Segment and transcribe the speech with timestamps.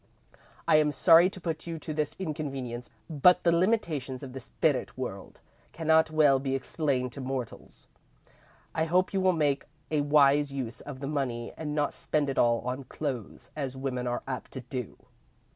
[0.67, 4.97] "I am sorry to put you to this inconvenience, but the limitations of the spirit
[4.97, 5.41] world
[5.73, 7.85] cannot well be explained to mortals.
[8.73, 12.39] I hope you will make a wise use of the money and not spend it
[12.39, 14.97] all on clothes, as women are apt to do.